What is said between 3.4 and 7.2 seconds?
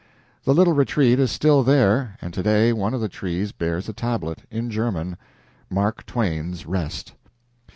bears a tablet (in German), "Mark Twain's Rest."